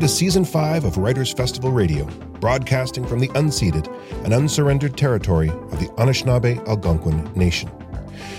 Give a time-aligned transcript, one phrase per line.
[0.00, 2.06] Welcome to Season 5 of Writers Festival Radio,
[2.40, 3.86] broadcasting from the unceded
[4.24, 7.70] and unsurrendered territory of the Anishinaabe Algonquin Nation.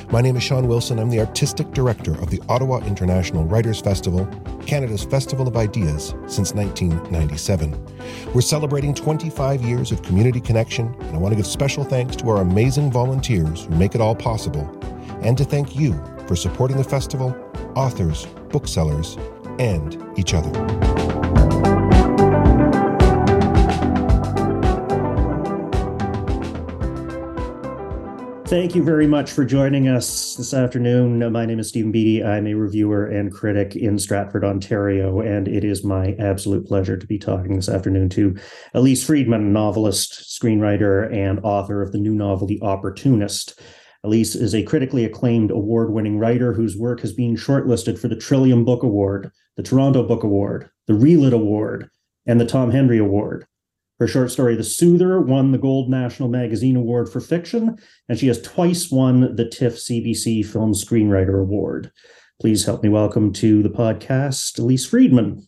[0.10, 0.98] My name is Sean Wilson.
[0.98, 4.26] I'm the Artistic Director of the Ottawa International Writers Festival,
[4.66, 7.78] Canada's Festival of Ideas since 1997.
[8.34, 12.30] We're celebrating 25 years of community connection, and I want to give special thanks to
[12.30, 14.68] our amazing volunteers who make it all possible,
[15.22, 15.94] and to thank you
[16.26, 17.38] for supporting the festival,
[17.76, 19.16] authors, booksellers,
[19.60, 21.01] and each other.
[28.52, 31.32] Thank you very much for joining us this afternoon.
[31.32, 32.22] My name is Steven Beattie.
[32.22, 37.08] I'm a reviewer and critic in Stratford, Ontario, and it is my absolute pleasure to
[37.08, 38.36] be talking this afternoon to
[38.76, 43.58] Elyse Friedman, novelist, screenwriter, and author of the new novel, The Opportunist.
[44.06, 48.18] Elyse is a critically acclaimed award winning writer whose work has been shortlisted for the
[48.18, 51.90] Trillium Book Award, the Toronto Book Award, the ReLit Award,
[52.26, 53.48] and the Tom Hendry Award.
[54.02, 57.78] Her short story, The Soother, won the Gold National Magazine Award for Fiction,
[58.10, 61.92] and she has twice won the TIFF CBC Film Screenwriter Award.
[62.40, 65.48] Please help me welcome to the podcast, Elyse Friedman.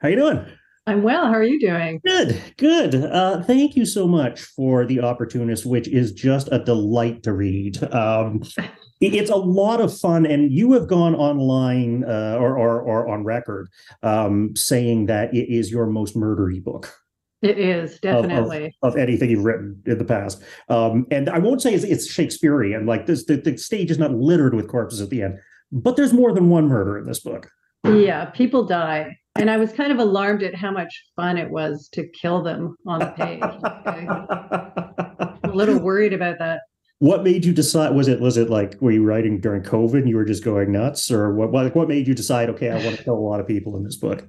[0.00, 0.44] How are you doing?
[0.88, 1.26] I'm well.
[1.26, 2.00] How are you doing?
[2.04, 2.96] Good, good.
[2.96, 7.80] Uh, thank you so much for The Opportunist, which is just a delight to read.
[7.94, 8.42] Um,
[9.00, 13.22] it's a lot of fun, and you have gone online uh, or, or, or on
[13.22, 13.68] record
[14.02, 16.92] um, saying that it is your most murdery book.
[17.42, 20.42] It is definitely of, of, of, anything you've written in the past.
[20.68, 24.12] Um, and I won't say it's, it's Shakespearean, like this, the, the stage is not
[24.12, 25.38] littered with corpses at the end,
[25.72, 27.50] but there's more than one murder in this book.
[27.84, 29.16] Yeah, people die.
[29.36, 32.76] And I was kind of alarmed at how much fun it was to kill them
[32.86, 33.42] on the page.
[33.42, 36.62] I'm a little worried about that.
[36.98, 37.94] What made you decide?
[37.94, 40.72] Was it was it like were you writing during COVID and you were just going
[40.72, 41.50] nuts, or what?
[41.50, 42.50] What, what made you decide?
[42.50, 44.26] Okay, I want to kill a lot of people in this book.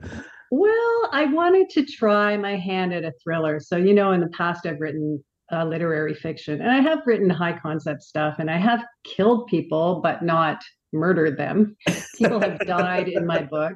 [0.51, 3.61] Well, I wanted to try my hand at a thriller.
[3.61, 7.29] So, you know, in the past, I've written uh, literary fiction and I have written
[7.29, 10.61] high concept stuff and I have killed people, but not
[10.93, 11.75] murdered them.
[12.17, 13.73] People have died in my book,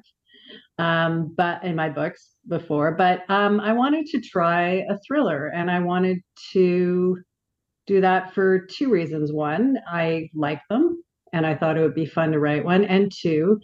[0.77, 2.93] um, but in my books before.
[2.95, 6.19] But um, I wanted to try a thriller and I wanted
[6.53, 7.17] to
[7.87, 9.31] do that for two reasons.
[9.31, 11.01] One, I like them
[11.33, 12.83] and I thought it would be fun to write one.
[12.83, 13.59] And two,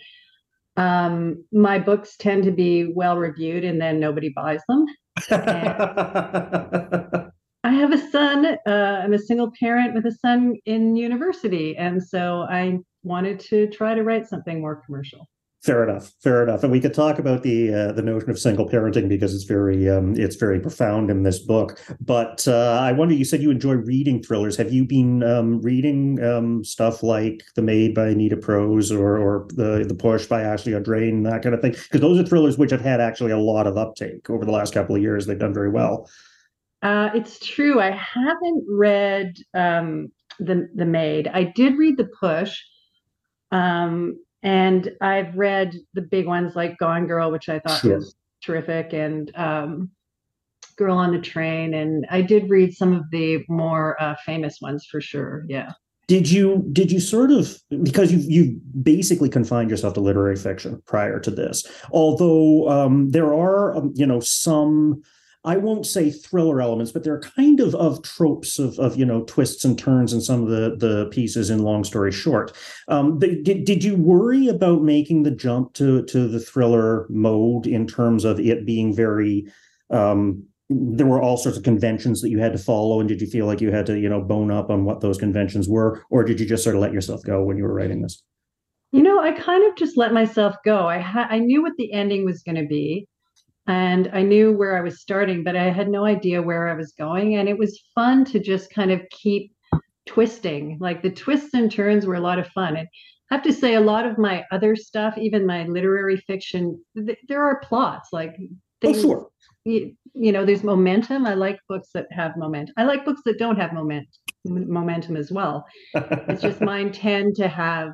[0.77, 4.85] um, my books tend to be well reviewed and then nobody buys them.
[7.63, 8.57] I have a son.
[8.65, 11.75] Uh, I'm a single parent with a son in university.
[11.77, 15.27] And so I wanted to try to write something more commercial.
[15.63, 16.11] Fair enough.
[16.23, 16.63] Fair enough.
[16.63, 19.87] And we could talk about the uh, the notion of single parenting because it's very
[19.87, 21.79] um, it's very profound in this book.
[21.99, 23.13] But uh, I wonder.
[23.13, 24.57] You said you enjoy reading thrillers.
[24.57, 29.47] Have you been um, reading um, stuff like The Maid by Nita Prose or or
[29.49, 31.73] the the Push by Ashley Audrain, that kind of thing?
[31.73, 34.73] Because those are thrillers which have had actually a lot of uptake over the last
[34.73, 35.27] couple of years.
[35.27, 36.09] They've done very well.
[36.81, 37.79] Uh, it's true.
[37.79, 41.27] I haven't read um, the the Maid.
[41.31, 42.59] I did read The Push.
[43.51, 47.95] Um, and I've read the big ones like Gone Girl, which I thought sure.
[47.95, 49.91] was terrific, and um,
[50.77, 51.73] Girl on the Train.
[51.73, 55.45] And I did read some of the more uh, famous ones for sure.
[55.47, 55.71] Yeah.
[56.07, 60.81] Did you did you sort of because you you basically confined yourself to literary fiction
[60.85, 65.03] prior to this, although um, there are um, you know some
[65.43, 69.05] I won't say thriller elements, but there are kind of of tropes of of you
[69.05, 72.51] know twists and turns in some of the the pieces in Long Story Short.
[72.87, 77.87] Um, did did you worry about making the jump to to the thriller mode in
[77.87, 79.45] terms of it being very
[79.89, 83.27] um, there were all sorts of conventions that you had to follow and did you
[83.27, 86.23] feel like you had to you know bone up on what those conventions were or
[86.23, 88.23] did you just sort of let yourself go when you were writing this?
[88.91, 90.87] You know i kind of just let myself go.
[90.87, 93.07] I ha- i knew what the ending was going to be
[93.71, 96.91] and I knew where I was starting, but I had no idea where I was
[96.91, 97.35] going.
[97.35, 99.53] And it was fun to just kind of keep
[100.05, 100.77] twisting.
[100.81, 102.75] Like the twists and turns were a lot of fun.
[102.75, 102.85] And
[103.31, 107.17] I have to say, a lot of my other stuff, even my literary fiction, th-
[107.29, 108.09] there are plots.
[108.11, 108.47] Like oh,
[108.81, 109.29] things, oh, sure.
[109.63, 111.25] you, you know, there's momentum.
[111.25, 112.73] I like books that have momentum.
[112.75, 114.09] I like books that don't have moment
[114.43, 115.65] momentum as well.
[115.93, 117.93] it's just mine tend to have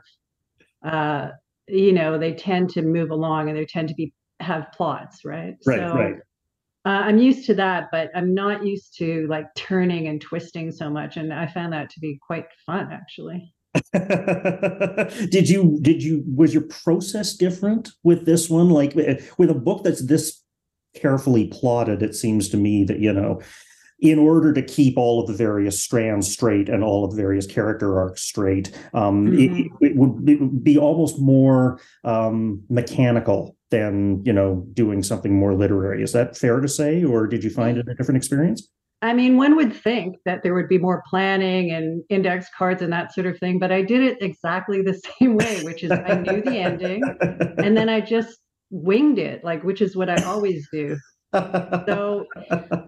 [0.83, 1.29] uh
[1.67, 5.55] you know they tend to move along and they tend to be have plots, right?
[5.65, 6.15] Right, so, right.
[6.85, 10.89] Uh, I'm used to that, but I'm not used to like turning and twisting so
[10.89, 13.53] much, and I found that to be quite fun, actually.
[15.29, 19.83] did you did you was your process different with this one like with a book
[19.83, 20.41] that's this
[20.95, 23.39] carefully plotted it seems to me that you know
[23.99, 27.47] in order to keep all of the various strands straight and all of the various
[27.47, 29.55] character arcs straight, um, mm-hmm.
[29.81, 35.37] it, it, would, it, would, be almost more um, mechanical than you know doing something
[35.37, 36.03] more literary.
[36.03, 38.69] Is that fair to say, or did you find it a different experience?
[39.01, 42.91] I mean, one would think that there would be more planning and index cards and
[42.93, 46.15] that sort of thing, but I did it exactly the same way, which is I
[46.15, 47.03] knew the ending
[47.57, 48.39] and then I just
[48.71, 50.97] winged it, like which is what I always do.
[51.33, 52.25] So,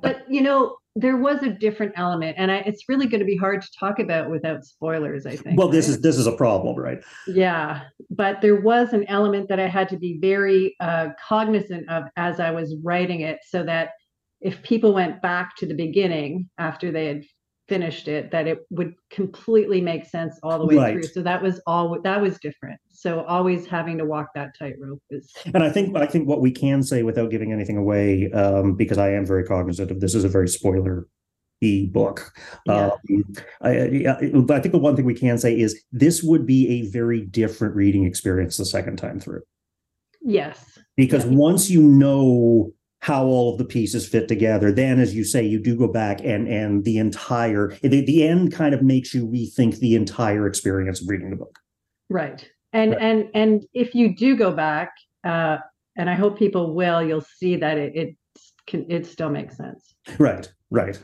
[0.02, 3.38] but you know, there was a different element, and I, it's really going to be
[3.38, 5.26] hard to talk about without spoilers.
[5.26, 5.58] I think.
[5.58, 5.96] Well, this right?
[5.96, 7.00] is this is a problem, right?
[7.28, 12.06] Yeah, but there was an element that I had to be very uh, cognizant of
[12.16, 13.92] as I was writing it, so that
[14.42, 17.24] if people went back to the beginning after they had
[17.70, 20.94] finished it that it would completely make sense all the way right.
[20.94, 25.02] through so that was all that was different so always having to walk that tightrope
[25.12, 28.76] is and i think i think what we can say without giving anything away um,
[28.76, 31.08] because i am very cognizant of this is a very spoiler
[31.62, 32.34] e book
[32.66, 32.88] yeah.
[32.88, 33.24] um,
[33.62, 37.22] I, I think the one thing we can say is this would be a very
[37.22, 39.44] different reading experience the second time through
[40.22, 41.34] yes because yeah.
[41.34, 44.72] once you know how all of the pieces fit together.
[44.72, 48.52] Then as you say you do go back and and the entire the, the end
[48.52, 51.60] kind of makes you rethink the entire experience of reading the book.
[52.10, 52.50] Right.
[52.74, 53.02] And right.
[53.02, 54.92] and and if you do go back
[55.24, 55.58] uh
[55.98, 58.16] and i hope people will you'll see that it it
[58.68, 59.96] can it still makes sense.
[60.18, 61.00] Right right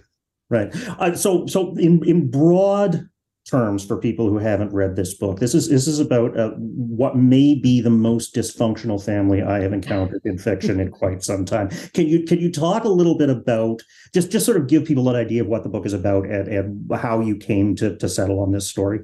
[0.49, 0.73] right.
[0.99, 3.07] Uh, so so in in broad
[3.45, 5.39] terms for people who haven't read this book.
[5.39, 9.71] This is this is about uh, what may be the most dysfunctional family I have
[9.71, 11.69] encountered in fiction in quite some time.
[11.93, 13.83] Can you can you talk a little bit about
[14.13, 16.47] just just sort of give people an idea of what the book is about and,
[16.47, 19.01] and how you came to to settle on this story?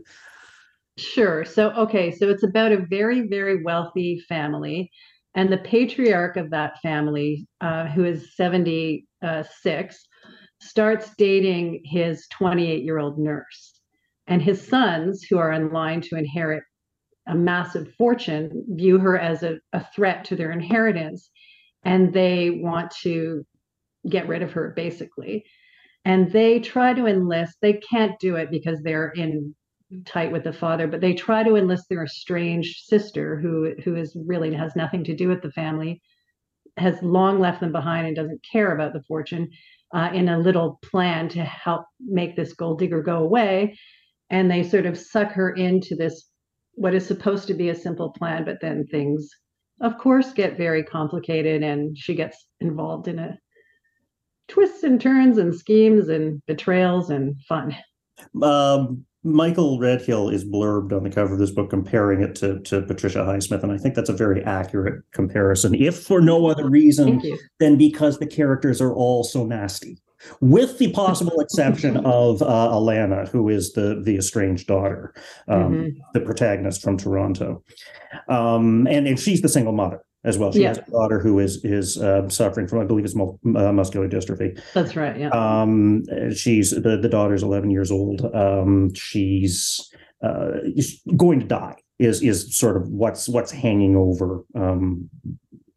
[0.98, 1.46] Sure.
[1.46, 4.92] So okay, so it's about a very very wealthy family.
[5.34, 10.08] And the patriarch of that family, uh, who is 76,
[10.60, 13.71] starts dating his 28 year old nurse
[14.28, 16.64] and his sons, who are in line to inherit
[17.28, 21.30] a massive fortune, view her as a, a threat to their inheritance.
[21.84, 23.46] And they want to
[24.10, 25.46] get rid of her, basically.
[26.06, 29.56] And they try to enlist, they can't do it because they're in
[30.06, 34.16] tight with the father, but they try to enlist their estranged sister, who who is
[34.26, 36.02] really has nothing to do with the family,
[36.78, 39.50] has long left them behind and doesn't care about the fortune,
[39.94, 43.78] uh, in a little plan to help make this gold digger go away
[44.32, 46.30] and they sort of suck her into this
[46.74, 49.30] what is supposed to be a simple plan but then things
[49.82, 53.38] of course get very complicated and she gets involved in a
[54.48, 57.76] twists and turns and schemes and betrayals and fun.
[58.42, 62.82] Um, michael redhill is blurbed on the cover of this book comparing it to, to
[62.82, 67.22] patricia highsmith and i think that's a very accurate comparison if for no other reason
[67.60, 70.02] than because the characters are all so nasty
[70.40, 75.14] with the possible exception of uh, Alana, who is the the estranged daughter,
[75.48, 76.00] um, mm-hmm.
[76.14, 77.64] the protagonist from Toronto,
[78.28, 80.52] um, and and she's the single mother as well.
[80.52, 80.70] She yeah.
[80.70, 84.60] has a daughter who is is uh, suffering from, I believe, it's uh, muscular dystrophy.
[84.74, 85.18] That's right.
[85.18, 85.30] Yeah.
[85.30, 86.04] Um,
[86.36, 88.24] she's the the daughter's eleven years old.
[88.34, 89.92] Um, she's
[90.24, 90.52] uh,
[91.18, 91.76] going to die.
[92.00, 95.10] Is is sort of what's what's hanging over um,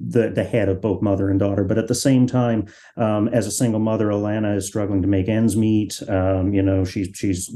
[0.08, 1.64] the the head of both mother and daughter.
[1.64, 2.66] But at the same time,
[2.96, 6.02] um, as a single mother, Alana is struggling to make ends meet.
[6.08, 7.50] Um, you know, she's she's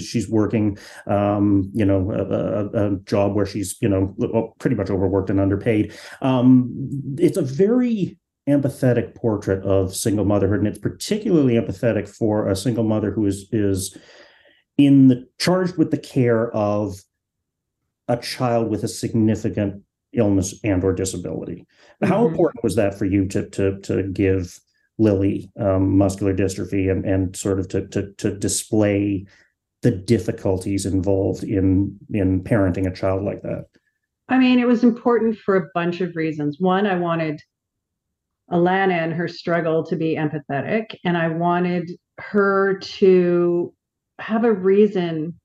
[0.00, 4.90] she's working, um, you know, a, a, a, job where she's you know pretty much
[4.90, 5.92] overworked and underpaid.
[6.20, 6.70] Um,
[7.18, 12.84] it's a very empathetic portrait of single motherhood, and it's particularly empathetic for a single
[12.84, 13.96] mother who is is
[14.78, 16.96] in the charged with the care of
[18.08, 21.66] a child with a significant illness and or disability.
[22.02, 22.34] How mm-hmm.
[22.34, 24.58] important was that for you to to to give
[24.98, 29.26] Lily um, muscular dystrophy and and sort of to to to display
[29.82, 33.66] the difficulties involved in in parenting a child like that?
[34.28, 36.56] I mean, it was important for a bunch of reasons.
[36.58, 37.42] One, I wanted
[38.50, 43.74] Alana and her struggle to be empathetic, and I wanted her to
[44.18, 45.38] have a reason.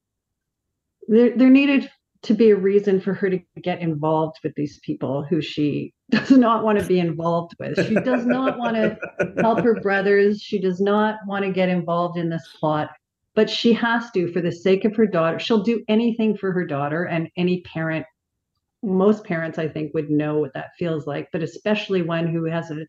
[1.07, 1.89] There, there needed
[2.27, 6.31] to be a reason for her to get involved with these people who she does
[6.31, 7.77] not want to be involved with.
[7.87, 8.97] She does not want to
[9.41, 10.41] help her brothers.
[10.41, 12.89] She does not want to get involved in this plot,
[13.33, 15.39] but she has to for the sake of her daughter.
[15.39, 18.05] She'll do anything for her daughter, and any parent,
[18.83, 22.71] most parents, I think, would know what that feels like, but especially one who has
[22.71, 22.85] a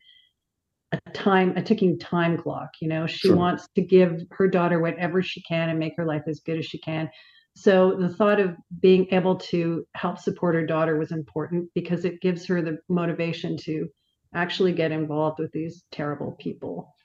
[0.91, 3.35] a time a ticking time clock you know she sure.
[3.35, 6.65] wants to give her daughter whatever she can and make her life as good as
[6.65, 7.07] she can
[7.59, 12.21] so the thought of being able to help support her daughter was important because it
[12.21, 13.89] gives her the motivation to
[14.33, 16.95] actually get involved with these terrible people.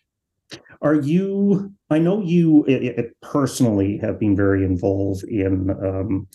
[0.80, 1.72] Are you?
[1.90, 6.28] I know you it, it personally have been very involved in um,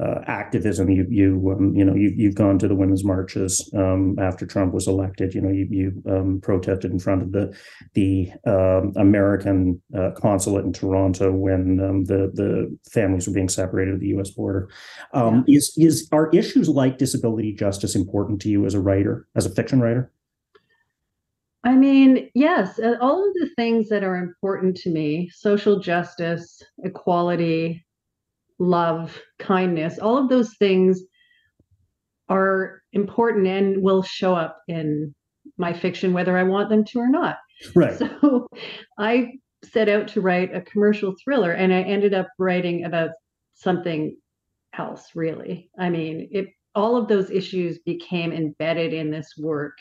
[0.00, 0.90] uh, activism.
[0.90, 4.74] You you um, you know you you've gone to the women's marches um, after Trump
[4.74, 5.34] was elected.
[5.34, 7.56] You know you you um, protested in front of the
[7.94, 13.94] the um, American uh, consulate in Toronto when um, the the families were being separated
[13.94, 14.30] at the U.S.
[14.30, 14.68] border.
[15.12, 15.58] Um, yeah.
[15.58, 19.50] Is is are issues like disability justice important to you as a writer, as a
[19.50, 20.12] fiction writer?
[21.64, 26.60] I mean, yes, uh, all of the things that are important to me social justice,
[26.82, 27.84] equality,
[28.58, 31.02] love, kindness, all of those things
[32.28, 35.14] are important and will show up in
[35.58, 37.36] my fiction, whether I want them to or not.
[37.74, 37.98] Right.
[37.98, 38.48] So
[38.98, 39.32] I
[39.64, 43.10] set out to write a commercial thriller and I ended up writing about
[43.54, 44.16] something
[44.76, 45.70] else, really.
[45.78, 49.76] I mean, it all of those issues became embedded in this work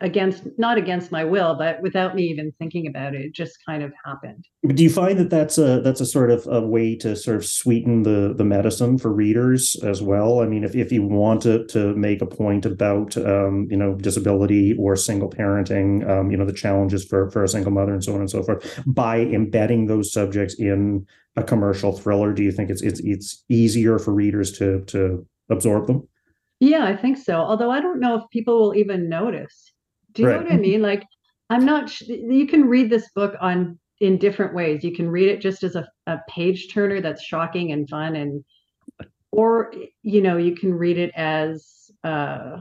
[0.00, 3.82] against not against my will but without me even thinking about it it just kind
[3.82, 4.44] of happened.
[4.66, 7.46] Do you find that that's a that's a sort of a way to sort of
[7.46, 10.40] sweeten the the medicine for readers as well?
[10.40, 13.94] I mean if, if you want to to make a point about um, you know
[13.94, 18.04] disability or single parenting um, you know the challenges for for a single mother and
[18.04, 22.52] so on and so forth by embedding those subjects in a commercial thriller do you
[22.52, 26.06] think it's it's it's easier for readers to to absorb them?
[26.60, 27.36] Yeah i think so.
[27.36, 29.72] Although i don't know if people will even notice
[30.16, 30.40] do you right.
[30.40, 30.82] know what I mean?
[30.82, 31.04] Like,
[31.50, 31.90] I'm not.
[31.90, 34.82] Sh- you can read this book on in different ways.
[34.82, 38.44] You can read it just as a, a page turner that's shocking and fun, and
[39.30, 42.56] or you know, you can read it as uh,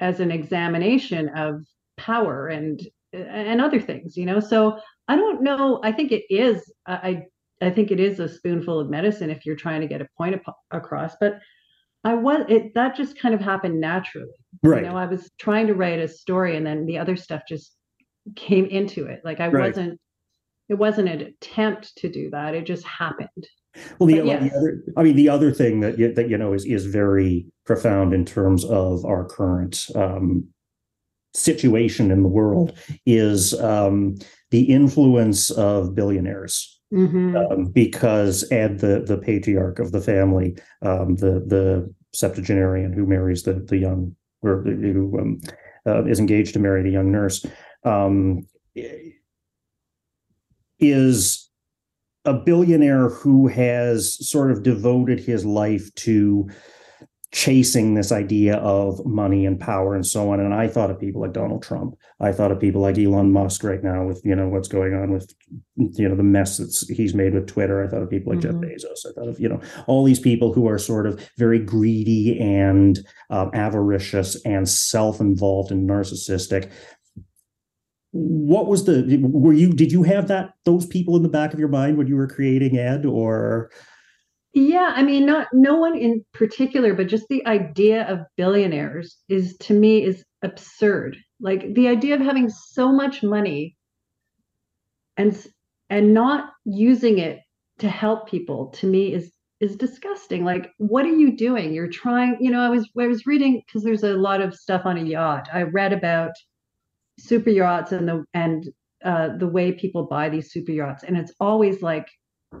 [0.00, 1.64] as an examination of
[1.96, 2.80] power and
[3.12, 4.16] and other things.
[4.16, 4.78] You know, so
[5.08, 5.80] I don't know.
[5.84, 6.70] I think it is.
[6.86, 7.22] I
[7.62, 10.42] I think it is a spoonful of medicine if you're trying to get a point
[10.72, 11.38] across, but
[12.04, 14.28] I was it that just kind of happened naturally.
[14.62, 14.84] Right.
[14.84, 17.74] You know, I was trying to write a story and then the other stuff just
[18.36, 19.20] came into it.
[19.24, 19.68] Like I right.
[19.68, 20.00] wasn't
[20.68, 22.54] it wasn't an attempt to do that.
[22.54, 23.28] It just happened.
[23.98, 24.50] Well, the, yes.
[24.50, 27.46] the, other, I mean, the other thing that you, that you know is is very
[27.66, 30.48] profound in terms of our current um,
[31.34, 34.16] situation in the world is um,
[34.50, 37.36] the influence of billionaires Mm-hmm.
[37.36, 43.42] Um, because Ed, the the patriarch of the family, um, the the septuagenarian who marries
[43.42, 45.40] the the young or who um,
[45.86, 47.44] uh, is engaged to marry the young nurse,
[47.82, 48.46] um,
[50.78, 51.50] is
[52.24, 56.48] a billionaire who has sort of devoted his life to
[57.34, 60.38] chasing this idea of money and power and so on.
[60.38, 61.96] And I thought of people like Donald Trump.
[62.20, 65.10] I thought of people like Elon Musk right now with, you know, what's going on
[65.10, 65.34] with,
[65.74, 67.82] you know, the mess that he's made with Twitter.
[67.82, 68.62] I thought of people like mm-hmm.
[68.62, 69.10] Jeff Bezos.
[69.10, 73.00] I thought of, you know, all these people who are sort of very greedy and
[73.30, 76.70] um, avaricious and self-involved and narcissistic.
[78.12, 81.58] What was the, were you, did you have that, those people in the back of
[81.58, 83.72] your mind when you were creating Ed or?
[84.54, 89.56] Yeah, I mean, not no one in particular, but just the idea of billionaires is
[89.58, 91.16] to me is absurd.
[91.40, 93.76] Like the idea of having so much money
[95.16, 95.46] and
[95.90, 97.40] and not using it
[97.78, 100.44] to help people to me is is disgusting.
[100.44, 101.72] Like, what are you doing?
[101.72, 104.82] You're trying, you know, I was I was reading because there's a lot of stuff
[104.84, 105.48] on a yacht.
[105.52, 106.32] I read about
[107.18, 108.68] super yachts and the and
[109.04, 112.06] uh, the way people buy these super yachts, and it's always like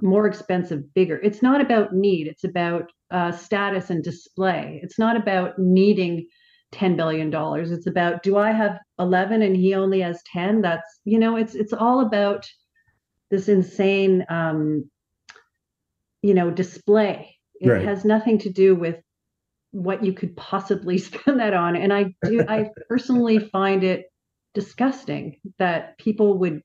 [0.02, 1.18] more expensive, bigger.
[1.22, 2.26] It's not about need.
[2.26, 4.80] It's about uh, status and display.
[4.82, 6.26] It's not about needing
[6.72, 7.32] $10 billion.
[7.72, 10.62] It's about, do I have 11 and he only has 10?
[10.62, 12.46] That's, you know, it's, it's all about
[13.30, 14.90] this insane, um,
[16.22, 17.36] you know, display.
[17.60, 17.84] It right.
[17.84, 18.96] has nothing to do with
[19.70, 21.76] what you could possibly spend that on.
[21.76, 24.06] And I do, I personally find it
[24.54, 26.62] disgusting that people would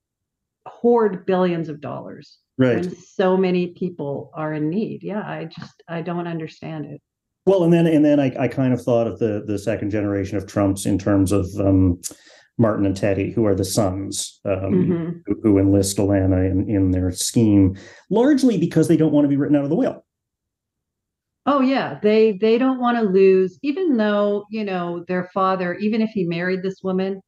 [0.66, 2.86] hoard billions of dollars right.
[2.86, 5.02] when so many people are in need.
[5.02, 7.02] Yeah i just i don't understand it.
[7.46, 10.38] Well and then and then i, I kind of thought of the the second generation
[10.38, 12.00] of trumps in terms of um,
[12.58, 15.10] martin and teddy who are the sons um, mm-hmm.
[15.26, 17.76] who, who, enlist alana in, in their scheme
[18.10, 20.06] largely because they don't want to be written out of the will.
[21.46, 21.98] Oh yeah.
[22.02, 26.26] They they don't want to lose even though you know their father even if he
[26.26, 27.22] married this woman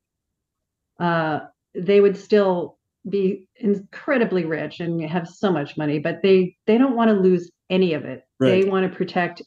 [0.99, 1.39] uh
[1.73, 2.77] they would still
[3.09, 7.49] be incredibly rich and have so much money, but they they don't want to lose
[7.69, 8.23] any of it.
[8.39, 8.63] Right.
[8.63, 9.41] They want to protect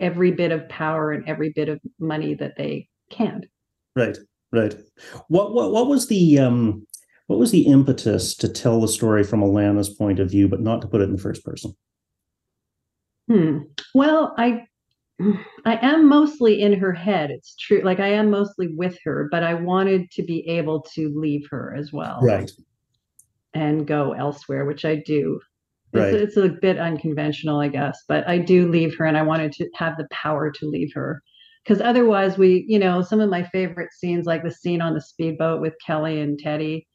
[0.00, 3.42] every bit of power and every bit of money that they can.
[3.96, 4.18] Right,
[4.52, 4.74] right.
[5.28, 6.86] What what what was the um
[7.28, 10.82] what was the impetus to tell the story from Alana's point of view, but not
[10.82, 11.74] to put it in the first person?
[13.28, 13.58] Hmm.
[13.94, 14.66] Well, I
[15.64, 17.30] I am mostly in her head.
[17.30, 17.80] It's true.
[17.82, 21.74] Like I am mostly with her, but I wanted to be able to leave her
[21.78, 22.18] as well.
[22.20, 22.50] Right.
[23.54, 25.40] And go elsewhere, which I do.
[25.92, 26.14] Right.
[26.14, 29.52] It's, it's a bit unconventional, I guess, but I do leave her and I wanted
[29.52, 31.22] to have the power to leave her.
[31.62, 35.00] Because otherwise, we, you know, some of my favorite scenes, like the scene on the
[35.00, 36.88] speedboat with Kelly and Teddy,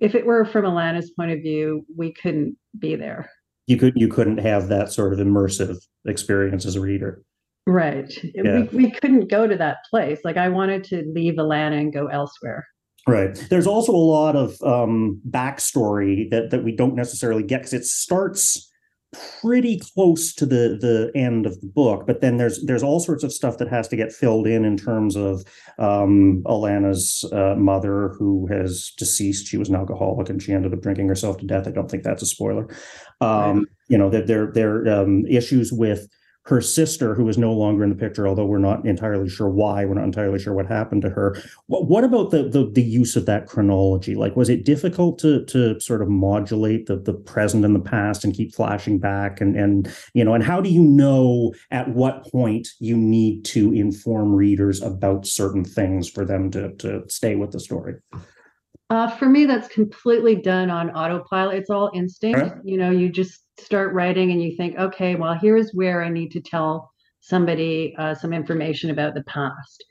[0.00, 3.30] if it were from Alana's point of view, we couldn't be there.
[3.66, 5.76] You could you couldn't have that sort of immersive
[6.06, 7.22] experience as a reader.
[7.66, 8.12] Right.
[8.34, 8.62] Yeah.
[8.72, 10.20] We, we couldn't go to that place.
[10.24, 12.66] Like I wanted to leave Alana and go elsewhere.
[13.10, 13.46] Right.
[13.50, 17.84] There's also a lot of um, backstory that that we don't necessarily get because it
[17.84, 18.70] starts
[19.40, 23.24] pretty close to the the end of the book, but then there's there's all sorts
[23.24, 25.44] of stuff that has to get filled in in terms of
[25.78, 29.48] um, Alana's uh, mother who has deceased.
[29.48, 31.66] She was an alcoholic and she ended up drinking herself to death.
[31.66, 32.68] I don't think that's a spoiler.
[33.20, 33.66] Um, Right.
[33.88, 36.08] You know that there there um, issues with
[36.44, 39.84] her sister who is no longer in the picture although we're not entirely sure why
[39.84, 41.36] we're not entirely sure what happened to her.
[41.66, 44.14] What, what about the, the the use of that chronology?
[44.14, 48.24] Like was it difficult to to sort of modulate the the present and the past
[48.24, 49.40] and keep flashing back?
[49.40, 53.72] And and you know and how do you know at what point you need to
[53.72, 57.96] inform readers about certain things for them to to stay with the story
[58.90, 61.58] Uh, for me, that's completely done on autopilot.
[61.58, 62.40] It's all instinct.
[62.40, 62.52] Right.
[62.64, 66.32] You know, you just start writing and you think, okay, well, here's where I need
[66.32, 69.84] to tell somebody uh, some information about the past.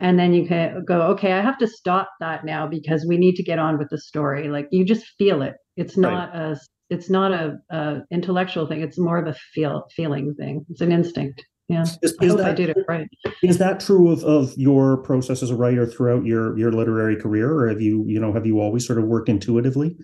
[0.00, 3.34] And then you can go, okay, I have to stop that now because we need
[3.34, 4.48] to get on with the story.
[4.48, 5.54] Like you just feel it.
[5.76, 6.12] It's Right.
[6.12, 8.80] not a it's not a, a intellectual thing.
[8.80, 10.64] It's more of a feel feeling thing.
[10.70, 11.44] It's an instinct.
[11.68, 11.82] Yeah.
[12.02, 13.08] is, I is hope I that, did it right.
[13.42, 17.52] is that true of of your process as a writer throughout your your literary career
[17.52, 19.96] or have you you know have you always sort of worked intuitively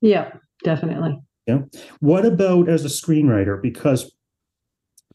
[0.00, 0.32] Yeah,
[0.64, 1.16] definitely.
[1.46, 1.60] Yeah.
[2.00, 3.60] What about as a screenwriter?
[3.62, 4.12] Because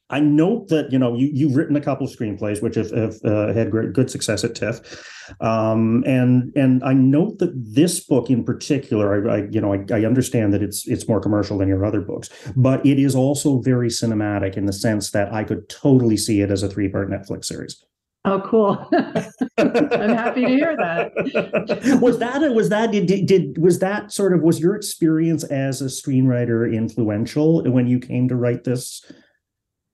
[0.09, 3.15] I note that you know you you've written a couple of screenplays which have, have
[3.25, 8.29] uh, had great good success at TIFF, um, and and I note that this book
[8.29, 11.67] in particular, I, I you know I, I understand that it's it's more commercial than
[11.67, 15.67] your other books, but it is also very cinematic in the sense that I could
[15.67, 17.83] totally see it as a three part Netflix series.
[18.27, 18.89] Oh, cool.
[19.57, 21.99] I'm happy to hear that.
[22.01, 25.81] was that a, was that did, did was that sort of was your experience as
[25.81, 29.01] a screenwriter influential when you came to write this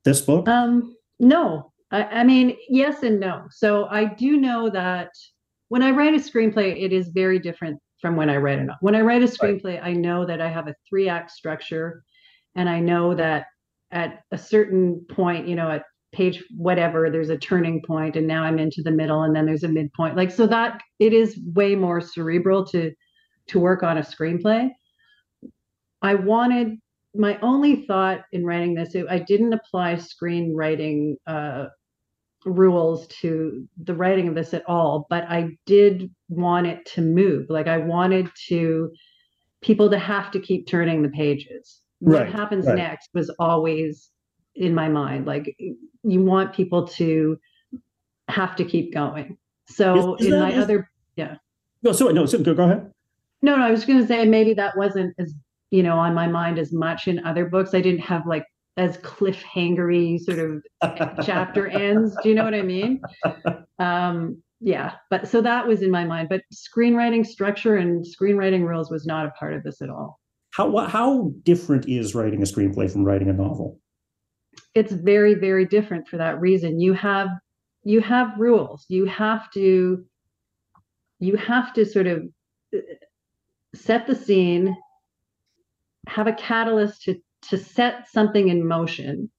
[0.04, 0.48] this book?
[0.48, 3.46] Um, no, I, I mean, yes and no.
[3.52, 5.10] So I do know that
[5.70, 8.76] when I write a screenplay, it is very different from when I write a no-
[8.82, 9.82] when I write a screenplay.
[9.82, 12.04] I know that I have a three act structure,
[12.56, 13.46] and I know that
[13.92, 18.44] at a certain point, you know, at page whatever, there's a turning point, and now
[18.44, 20.18] I'm into the middle, and then there's a midpoint.
[20.18, 22.92] Like so that it is way more cerebral to
[23.48, 24.70] to work on a screenplay.
[26.02, 26.78] I wanted
[27.15, 31.67] my only thought in writing this, I didn't apply screenwriting uh,
[32.45, 37.47] rules to the writing of this at all, but I did want it to move.
[37.49, 38.91] Like I wanted to
[39.62, 41.82] people to have to keep turning the pages.
[42.02, 42.76] Right, What happens right.
[42.76, 44.10] next was always
[44.56, 45.26] in my mind.
[45.26, 45.56] Like
[46.04, 47.39] you want people to
[48.28, 49.38] have to keep going.
[49.67, 51.36] So Is- is in that- my is- other yeah.
[51.84, 52.91] no, so no, so go, go ahead.
[53.41, 55.34] no, no, I was going to say maybe that wasn't as
[55.74, 57.74] you know on my mind as much in other books.
[57.74, 58.46] I didn't have like
[58.78, 60.64] as cliffhangery sort of
[61.26, 62.16] chapter ends.
[62.22, 63.02] Do you know what I mean?
[63.80, 66.30] Um, yeah, but so that was in my mind.
[66.30, 70.20] But screenwriting structure and screenwriting rules was not a part of this at all.
[70.52, 73.80] How how different is writing a screenplay from writing a novel?
[74.76, 76.80] It's very, very different for that reason.
[76.80, 77.30] You have
[77.84, 78.86] you have rules.
[78.90, 80.06] You have to
[81.20, 82.24] you have to sort of
[82.76, 82.80] uh,
[83.74, 84.78] set the scene,
[86.08, 87.16] have a catalyst to
[87.50, 89.30] to set something in motion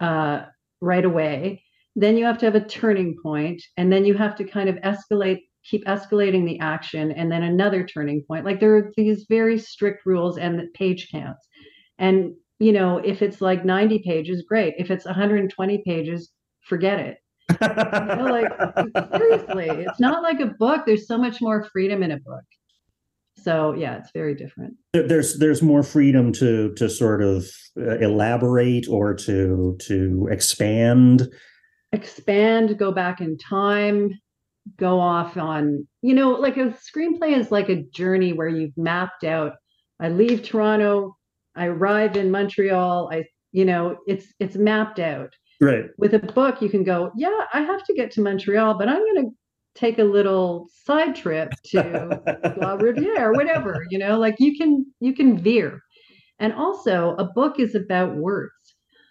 [0.00, 0.42] uh,
[0.80, 1.62] right away.
[1.96, 4.74] Then you have to have a turning point, and then you have to kind of
[4.76, 8.44] escalate, keep escalating the action, and then another turning point.
[8.44, 11.46] Like there are these very strict rules and page counts.
[11.98, 14.74] And you know, if it's like 90 pages, great.
[14.78, 16.30] If it's 120 pages,
[16.62, 17.18] forget it.
[17.60, 18.50] know, like,
[19.16, 20.82] Seriously, it's not like a book.
[20.86, 22.44] There's so much more freedom in a book.
[23.44, 24.74] So yeah, it's very different.
[24.92, 27.46] There's there's more freedom to to sort of
[27.78, 31.28] uh, elaborate or to to expand.
[31.92, 34.10] expand, go back in time,
[34.76, 39.24] go off on, you know, like a screenplay is like a journey where you've mapped
[39.24, 39.52] out.
[40.00, 41.16] I leave Toronto,
[41.54, 45.32] I arrive in Montreal, I, you know, it's it's mapped out.
[45.60, 45.84] Right.
[45.98, 48.98] With a book, you can go, yeah, I have to get to Montreal, but I'm
[48.98, 49.30] going to
[49.74, 52.20] take a little side trip to
[52.60, 55.80] La Riviere, whatever, you know, like you can you can veer.
[56.38, 58.52] And also, a book is about words.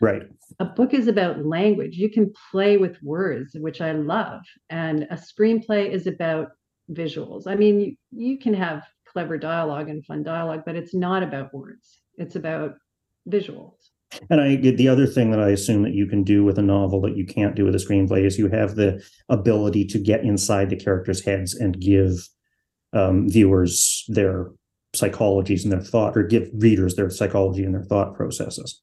[0.02, 0.24] Right.
[0.60, 1.96] A book is about language.
[1.96, 4.42] You can play with words, which I love.
[4.70, 6.50] And a screenplay is about
[6.92, 7.48] visuals.
[7.48, 11.54] I mean, you, you can have clever dialogue and fun dialogue, but it's not about
[11.54, 12.02] words.
[12.18, 12.74] It's about
[13.30, 13.93] visuals.
[14.30, 17.02] And I the other thing that I assume that you can do with a novel
[17.02, 20.70] that you can't do with a screenplay is you have the ability to get inside
[20.70, 22.28] the characters' heads and give
[22.94, 24.52] um, viewers their
[24.96, 28.82] psychologies and their thought, or give readers their psychology and their thought processes.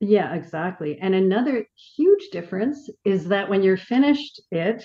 [0.00, 0.98] Yeah, exactly.
[1.00, 1.64] And another
[1.96, 4.84] huge difference is that when you're finished it,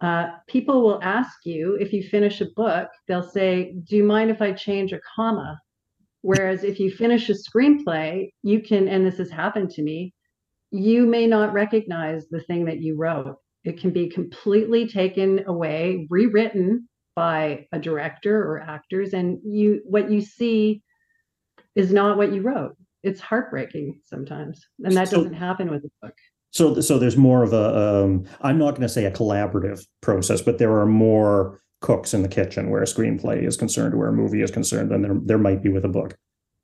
[0.00, 4.30] uh, people will ask you if you finish a book, they'll say, Do you mind
[4.30, 5.60] if I change a comma?
[6.22, 10.14] Whereas if you finish a screenplay, you can, and this has happened to me,
[10.70, 13.36] you may not recognize the thing that you wrote.
[13.64, 20.10] It can be completely taken away, rewritten by a director or actors, and you what
[20.10, 20.82] you see
[21.76, 22.76] is not what you wrote.
[23.02, 26.14] It's heartbreaking sometimes, and that so, doesn't happen with a book.
[26.50, 28.04] So, so there's more of a.
[28.04, 32.22] Um, I'm not going to say a collaborative process, but there are more cooks in
[32.22, 35.38] the kitchen where a screenplay is concerned, where a movie is concerned, than there there
[35.38, 36.16] might be with a book.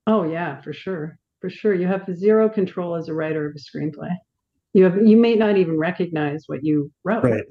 [0.06, 1.74] Oh yeah, for sure, for sure.
[1.74, 4.16] You have zero control as a writer of a screenplay.
[4.72, 7.24] You have you may not even recognize what you wrote.
[7.24, 7.44] Right,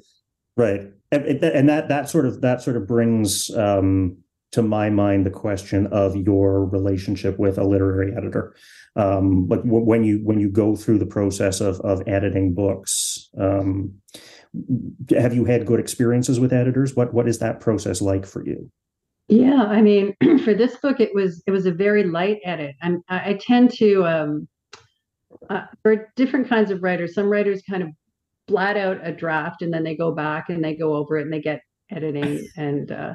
[0.56, 4.18] right, and, and that that sort of that sort of brings um,
[4.52, 8.56] to my mind the question of your relationship with a literary editor.
[8.96, 13.30] Um, like w- when you when you go through the process of of editing books.
[13.40, 13.94] Um,
[15.12, 16.96] have you had good experiences with editors?
[16.96, 18.70] What what is that process like for you?
[19.28, 22.76] Yeah, I mean, for this book, it was it was a very light edit.
[22.82, 24.48] I'm, I, I tend to um,
[25.50, 27.14] uh, for different kinds of writers.
[27.14, 27.90] Some writers kind of
[28.48, 31.34] blat out a draft and then they go back and they go over it and
[31.34, 32.48] they get editing.
[32.58, 33.14] And uh,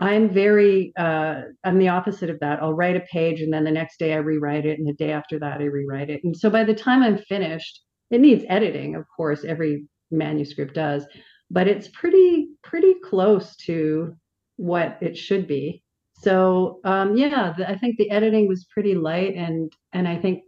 [0.00, 2.60] I'm very uh, I'm the opposite of that.
[2.60, 5.12] I'll write a page and then the next day I rewrite it, and the day
[5.12, 6.22] after that I rewrite it.
[6.24, 9.44] And so by the time I'm finished, it needs editing, of course.
[9.44, 11.06] Every manuscript does,
[11.50, 14.14] but it's pretty pretty close to
[14.56, 15.82] what it should be.
[16.18, 20.42] So um, yeah, the, I think the editing was pretty light, and and I think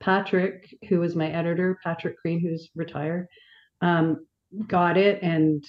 [0.00, 3.28] Patrick, who was my editor, Patrick Crean, who's retired,
[3.80, 4.26] um,
[4.68, 5.64] got it, and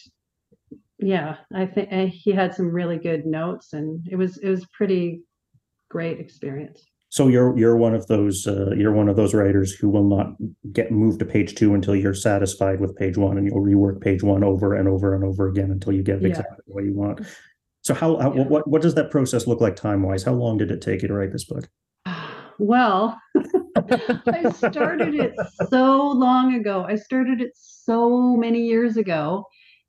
[1.00, 5.22] yeah, I think he had some really good notes, and it was it was pretty
[5.90, 6.86] great experience.
[7.16, 10.36] So you're you're one of those uh, you're one of those writers who will not
[10.74, 14.22] get moved to page two until you're satisfied with page one, and you'll rework page
[14.22, 16.28] one over and over and over again until you get yeah.
[16.28, 17.26] exactly way you want.
[17.84, 18.44] So how, how yeah.
[18.44, 20.24] what what does that process look like time wise?
[20.24, 21.70] How long did it take you to write this book?
[22.58, 23.20] Well,
[23.76, 25.36] I started it
[25.70, 26.86] so long ago.
[26.88, 29.44] I started it so many years ago,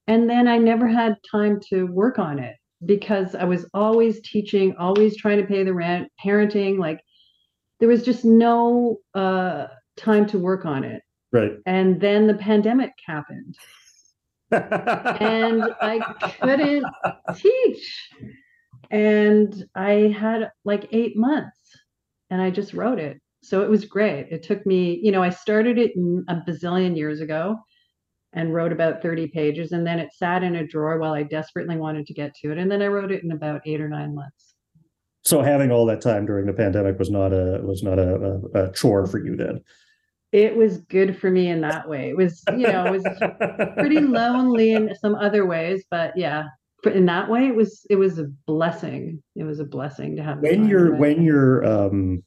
[0.08, 4.74] and then I never had time to work on it because I was always teaching,
[4.80, 6.80] always trying to pay the rent, parenting.
[6.80, 6.98] Like
[7.80, 11.02] there was just no uh, time to work on it.
[11.32, 11.52] Right.
[11.66, 13.56] And then the pandemic happened
[14.50, 16.00] and I
[16.40, 16.84] couldn't
[17.36, 18.10] teach.
[18.90, 21.58] And I had like eight months
[22.30, 23.20] and I just wrote it.
[23.42, 24.28] So it was great.
[24.30, 25.92] It took me, you know, I started it
[26.28, 27.56] a bazillion years ago
[28.32, 29.72] and wrote about 30 pages.
[29.72, 32.58] And then it sat in a drawer while I desperately wanted to get to it.
[32.58, 34.45] And then I wrote it in about eight or nine months.
[35.26, 38.64] So having all that time during the pandemic was not a was not a, a,
[38.64, 39.60] a chore for you then
[40.32, 42.10] it was good for me in that way.
[42.10, 46.44] It was, you know, it was pretty lonely in some other ways, but yeah,
[46.84, 49.22] in that way, it was it was a blessing.
[49.34, 50.38] It was a blessing to have.
[50.40, 52.22] When you're when you're um,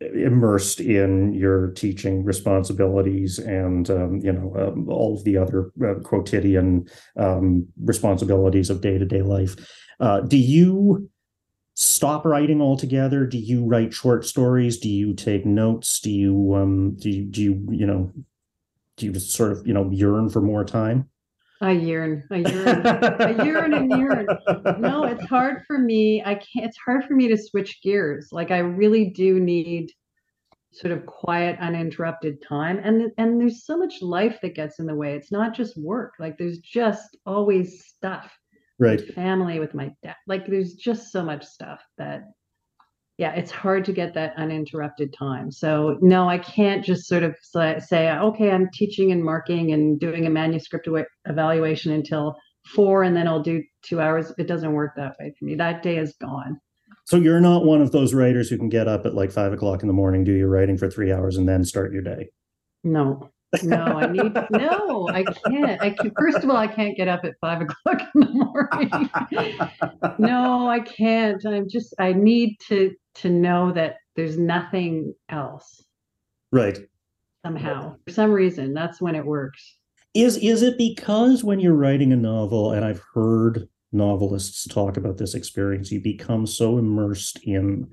[0.00, 6.00] immersed in your teaching responsibilities and um, you know um, all of the other uh,
[6.02, 9.56] quotidian um, responsibilities of day to day life,
[10.00, 11.08] uh, do you?
[11.80, 13.24] Stop writing altogether?
[13.24, 14.76] Do you write short stories?
[14.76, 15.98] Do you take notes?
[16.00, 18.12] Do you um do you do you you know
[18.96, 21.08] do you just sort of you know yearn for more time?
[21.62, 24.26] I yearn, I yearn, I yearn and yearn.
[24.78, 26.22] No, it's hard for me.
[26.24, 26.66] I can't.
[26.66, 28.28] It's hard for me to switch gears.
[28.30, 29.90] Like I really do need
[30.72, 32.78] sort of quiet, uninterrupted time.
[32.84, 35.14] And and there's so much life that gets in the way.
[35.14, 36.12] It's not just work.
[36.18, 38.38] Like there's just always stuff
[38.80, 39.14] right.
[39.14, 42.22] family with my dad like there's just so much stuff that
[43.18, 45.50] yeah it's hard to get that uninterrupted time.
[45.50, 50.26] So no i can't just sort of say okay i'm teaching and marking and doing
[50.26, 50.88] a manuscript
[51.26, 52.34] evaluation until
[52.66, 54.32] four and then i'll do two hours.
[54.38, 55.54] It doesn't work that way for me.
[55.54, 56.60] That day is gone.
[57.04, 59.82] So you're not one of those writers who can get up at like five o'clock
[59.82, 62.30] in the morning do your writing for three hours and then start your day?
[62.84, 63.30] No
[63.62, 65.82] no, I need no, I can't.
[65.82, 69.10] I can first of all, I can't get up at five o'clock in the morning.
[70.18, 71.44] no, I can't.
[71.44, 75.82] I'm just I need to to know that there's nothing else.
[76.52, 76.78] Right.
[77.44, 79.76] Somehow, for some reason, that's when it works.
[80.14, 85.18] Is is it because when you're writing a novel, and I've heard novelists talk about
[85.18, 87.92] this experience, you become so immersed in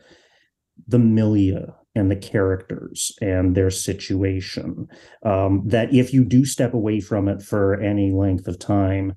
[0.88, 1.66] the milieu
[1.98, 4.88] and the characters and their situation
[5.24, 9.14] um, that if you do step away from it for any length of time,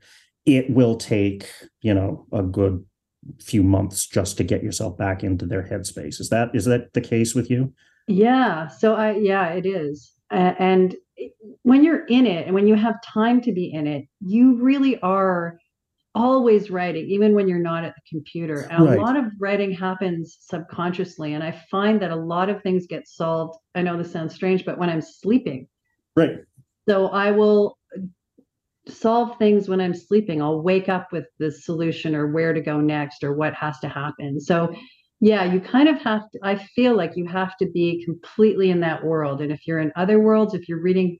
[0.46, 1.46] it will take
[1.82, 2.84] you know a good
[3.40, 6.20] few months just to get yourself back into their headspace.
[6.20, 7.72] Is that is that the case with you?
[8.08, 8.68] Yeah.
[8.68, 10.12] So I yeah, it is.
[10.30, 10.94] And
[11.62, 14.98] when you're in it and when you have time to be in it, you really
[15.00, 15.58] are
[16.14, 18.66] always writing, even when you're not at the computer.
[18.70, 18.98] And right.
[18.98, 21.34] a lot of writing happens subconsciously.
[21.34, 23.58] And I find that a lot of things get solved.
[23.74, 25.68] I know this sounds strange, but when I'm sleeping.
[26.16, 26.38] Right.
[26.88, 27.78] So I will
[28.88, 30.42] solve things when I'm sleeping.
[30.42, 33.88] I'll wake up with the solution or where to go next or what has to
[33.88, 34.40] happen.
[34.40, 34.74] So,
[35.20, 38.80] yeah, you kind of have to, I feel like you have to be completely in
[38.80, 39.42] that world.
[39.42, 41.18] And if you're in other worlds, if you're reading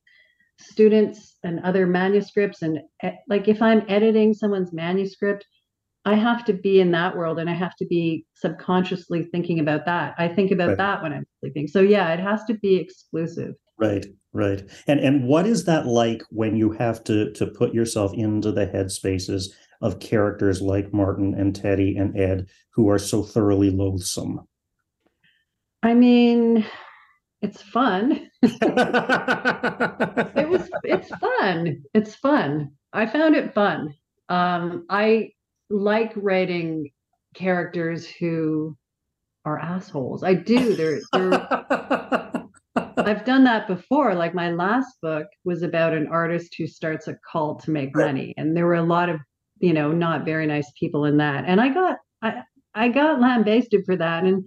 [0.61, 2.81] students and other manuscripts, and
[3.29, 5.47] like if I'm editing someone's manuscript,
[6.05, 9.85] I have to be in that world and I have to be subconsciously thinking about
[9.85, 10.15] that.
[10.19, 10.77] I think about right.
[10.79, 11.69] that when I'm sleeping.
[11.69, 13.55] So, yeah, it has to be exclusive.
[13.79, 14.07] Right.
[14.33, 14.63] Right.
[14.87, 18.67] And and what is that like when you have to to put yourself into the
[18.67, 19.47] headspaces
[19.83, 24.47] of characters like Martin and Teddy and Ed who are so thoroughly loathsome?
[25.83, 26.65] I mean,
[27.43, 28.31] it's fun.
[28.43, 28.59] it
[30.49, 31.83] was it's fun.
[31.95, 32.73] It's fun.
[32.93, 33.95] I found it fun.
[34.29, 35.31] Um, I
[35.71, 36.91] like writing
[37.35, 38.77] characters who
[39.45, 40.23] are assholes.
[40.23, 40.75] I do.
[40.77, 42.41] They're they're
[42.97, 44.15] I've done that before.
[44.15, 48.35] Like my last book was about an artist who starts a cult to make money,
[48.37, 49.21] and there were a lot of
[49.59, 52.43] you know not very nice people in that, and I got I
[52.75, 54.45] I got lambasted for that, and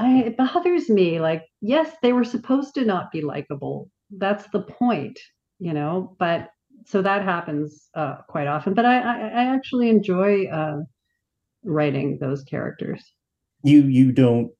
[0.00, 1.20] I, it bothers me.
[1.20, 3.90] Like yes, they were supposed to not be likable.
[4.10, 5.18] That's the point,
[5.58, 6.16] you know.
[6.18, 6.50] But
[6.86, 8.74] so that happens uh, quite often.
[8.74, 10.78] But I I, I actually enjoy uh,
[11.64, 13.04] writing those characters.
[13.62, 14.50] You you don't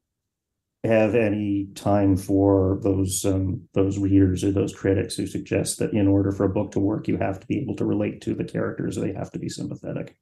[0.85, 6.07] have any time for those um, those readers or those critics who suggest that in
[6.07, 8.45] order for a book to work, you have to be able to relate to the
[8.45, 8.97] characters.
[8.97, 10.17] They have to be sympathetic.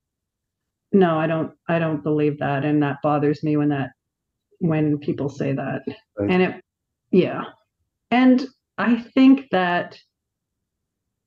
[0.92, 1.52] No, I don't.
[1.68, 3.90] I don't believe that, and that bothers me when that
[4.59, 5.83] when people say that.
[6.18, 6.31] Right.
[6.31, 6.64] And it,
[7.11, 7.44] yeah,
[8.11, 9.99] and I think that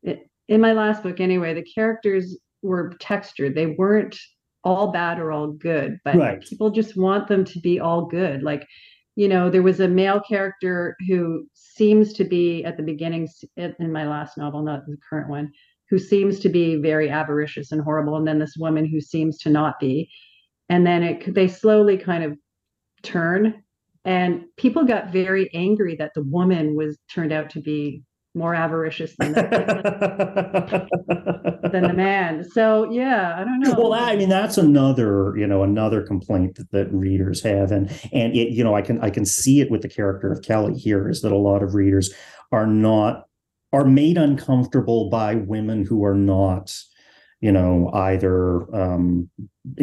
[0.03, 3.55] it, in my last book, anyway, the characters were textured.
[3.55, 4.17] They weren't
[4.63, 6.41] all bad or all good, but right.
[6.41, 8.43] people just want them to be all good.
[8.43, 8.67] Like
[9.15, 13.91] you know, there was a male character who seems to be at the beginning in
[13.91, 15.51] my last novel, not the current one,
[15.89, 19.49] who seems to be very avaricious and horrible, and then this woman who seems to
[19.49, 20.09] not be,
[20.69, 22.37] and then it they slowly kind of
[23.03, 23.63] turn,
[24.05, 29.13] and people got very angry that the woman was turned out to be more avaricious
[29.17, 30.87] than the,
[31.71, 32.49] than the man.
[32.49, 33.75] So yeah, I don't know.
[33.77, 38.35] Well, I mean that's another you know another complaint that, that readers have, and and
[38.35, 41.09] it you know I can I can see it with the character of Kelly here
[41.09, 42.13] is that a lot of readers
[42.51, 43.25] are not
[43.73, 46.73] are made uncomfortable by women who are not
[47.41, 49.29] you know, either um,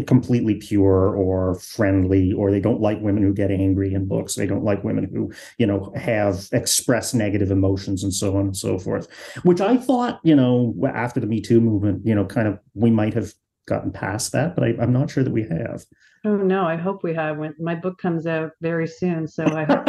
[0.06, 4.36] completely pure or friendly, or they don't like women who get angry in books.
[4.36, 8.56] They don't like women who, you know, have express negative emotions and so on and
[8.56, 9.08] so forth.
[9.42, 12.90] Which I thought, you know, after the Me Too movement, you know, kind of we
[12.90, 13.32] might have
[13.66, 15.84] gotten past that, but I, am not sure that we have.
[16.24, 17.38] Oh no, I hope we have.
[17.38, 19.84] When my book comes out very soon, so I hope.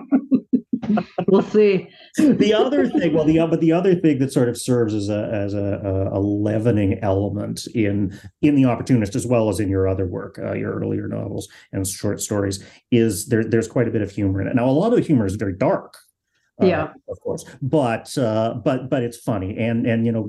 [1.28, 1.88] we'll see.
[2.16, 5.28] The other thing, well, the but the other thing that sort of serves as a
[5.32, 10.06] as a, a leavening element in in the opportunist as well as in your other
[10.06, 14.10] work, uh, your earlier novels and short stories, is there there's quite a bit of
[14.10, 14.54] humor in it.
[14.54, 15.96] Now, a lot of the humor is very dark.
[16.60, 20.28] Uh, yeah, of course, but uh, but but it's funny, and and you know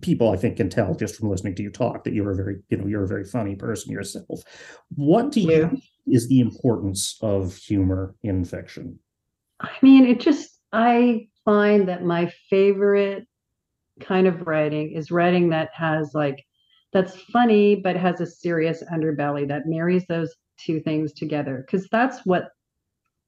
[0.00, 2.56] people I think can tell just from listening to you talk that you're a very
[2.70, 4.40] you know you're a very funny person yourself.
[4.96, 8.98] What do you think is the importance of humor in fiction?
[9.60, 13.26] I mean, it just, I find that my favorite
[14.00, 16.44] kind of writing is writing that has like,
[16.92, 21.64] that's funny, but has a serious underbelly that marries those two things together.
[21.70, 22.48] Cause that's what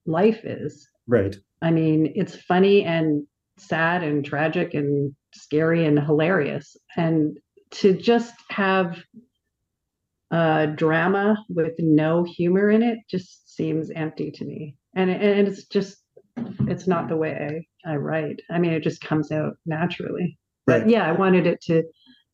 [0.07, 0.89] life is.
[1.07, 1.37] Right.
[1.61, 3.27] I mean, it's funny and
[3.59, 6.77] sad and tragic and scary and hilarious.
[6.97, 7.39] And
[7.73, 9.03] to just have
[10.31, 14.77] a drama with no humor in it just seems empty to me.
[14.95, 16.02] And, and it's just
[16.37, 18.41] it's not the way I, I write.
[18.51, 20.39] I mean, it just comes out naturally.
[20.67, 20.83] Right.
[20.83, 21.83] But yeah, I wanted it to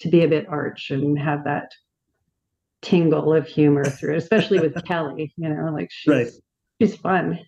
[0.01, 1.73] to be a bit arch and have that
[2.83, 5.33] tingle of humor through it, especially with Kelly.
[5.37, 6.29] You know, like she's right.
[6.81, 7.41] she's fun.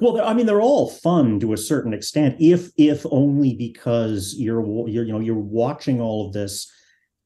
[0.00, 4.62] Well, I mean, they're all fun to a certain extent, if if only because you're
[4.88, 6.70] you're you know you're watching all of this,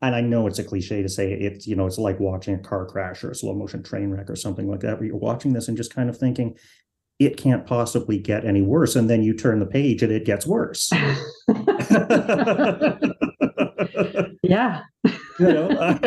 [0.00, 2.58] and I know it's a cliche to say it's you know it's like watching a
[2.58, 5.52] car crash or a slow motion train wreck or something like that, where you're watching
[5.52, 6.56] this and just kind of thinking,
[7.18, 10.46] it can't possibly get any worse, and then you turn the page and it gets
[10.46, 10.90] worse.
[14.42, 14.82] yeah.
[15.38, 15.68] you know?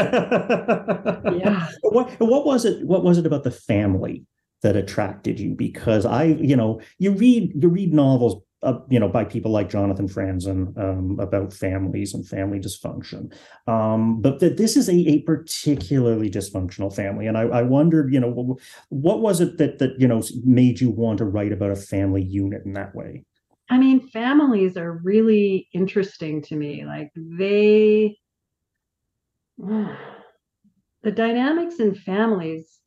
[1.36, 1.69] yeah.
[1.82, 2.86] What what was it?
[2.86, 4.26] What was it about the family
[4.62, 5.56] that attracted you?
[5.56, 9.69] Because I, you know, you read you read novels, uh, you know, by people like
[9.69, 13.34] Jonathan Franzen um, about families and family dysfunction,
[13.67, 18.19] um, but that this is a, a particularly dysfunctional family, and I, I wondered, you
[18.19, 18.58] know,
[18.89, 22.24] what was it that that you know made you want to write about a family
[22.24, 23.24] unit in that way?
[23.69, 26.86] I mean, families are really interesting to me.
[26.86, 28.17] Like they,
[29.58, 29.95] the
[31.13, 32.80] dynamics in families,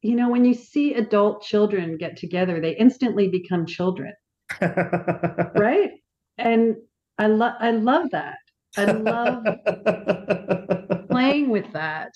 [0.00, 4.12] you know, when you see adult children get together, they instantly become children.
[5.54, 5.90] right?
[6.38, 6.76] And
[7.18, 8.38] I love I love that.
[8.76, 9.44] I love
[11.10, 12.10] playing with that.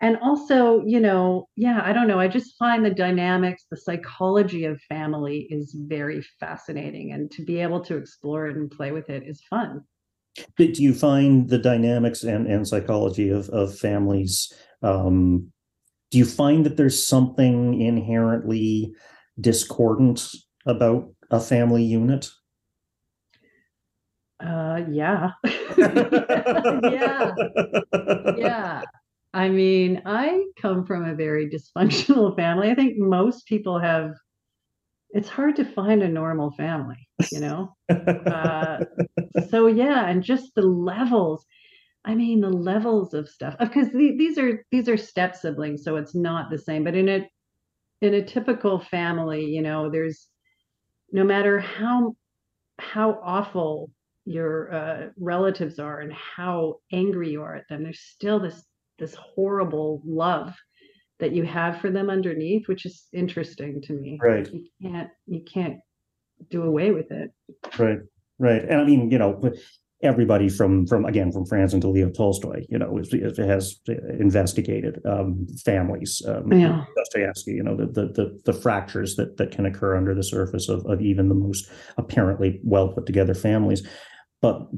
[0.00, 2.20] And also, you know, yeah, I don't know.
[2.20, 7.12] I just find the dynamics, the psychology of family is very fascinating.
[7.12, 9.82] And to be able to explore it and play with it is fun.
[10.58, 14.52] Do you find the dynamics and, and psychology of, of families?
[14.82, 15.50] Um,
[16.10, 18.94] do you find that there's something inherently
[19.40, 20.28] discordant
[20.66, 22.30] about a family unit?
[24.40, 25.30] Uh, yeah.
[25.78, 27.34] yeah.
[28.36, 28.82] Yeah.
[29.32, 32.70] I mean, I come from a very dysfunctional family.
[32.70, 34.14] I think most people have,
[35.10, 37.76] it's hard to find a normal family, you know?
[37.90, 38.78] uh,
[39.50, 40.08] so, yeah.
[40.08, 41.44] And just the levels.
[42.06, 46.14] I mean, the levels of stuff because these are these are step siblings, so it's
[46.14, 46.84] not the same.
[46.84, 47.28] But in a
[48.00, 50.28] in a typical family, you know, there's
[51.16, 52.14] no matter how
[52.78, 53.90] how awful
[54.26, 58.62] your uh, relatives are and how angry you are at them there's still this
[58.98, 60.54] this horrible love
[61.18, 64.18] that you have for them underneath which is interesting to me.
[64.20, 64.46] Right.
[64.52, 65.78] You can't you can't
[66.50, 67.30] do away with it.
[67.78, 68.00] Right
[68.38, 68.62] right.
[68.62, 69.40] And i mean you know
[70.02, 73.00] everybody from from again from Franzen to Leo Tolstoy, you know,
[73.38, 73.80] has
[74.18, 76.22] investigated um, families.
[76.26, 76.84] Um, yeah.
[76.96, 80.68] Dostoevsky, you know, the, the, the the fractures that that can occur under the surface
[80.68, 83.86] of of even the most apparently well put together families.
[84.42, 84.68] But